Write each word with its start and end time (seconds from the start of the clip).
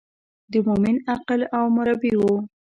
د 0.51 0.53
مومن 0.67 0.95
عقل 1.13 1.41
او 1.57 1.63
مربي 1.75 2.13
و. 2.19 2.21